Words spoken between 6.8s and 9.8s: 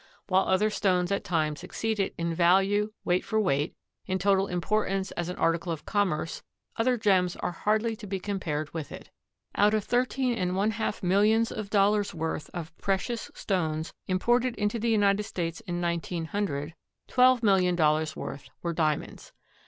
gems are hardly to be compared with it. Out